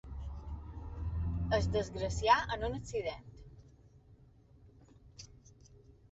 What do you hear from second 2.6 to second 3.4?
un accident.